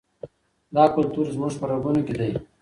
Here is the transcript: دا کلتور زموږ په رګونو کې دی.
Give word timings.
دا 0.75 0.83
کلتور 0.95 1.25
زموږ 1.35 1.53
په 1.59 1.65
رګونو 1.71 2.01
کې 2.07 2.13
دی. 2.19 2.31